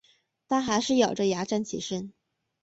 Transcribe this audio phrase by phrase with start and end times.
[0.47, 2.11] 她还是咬著牙站起身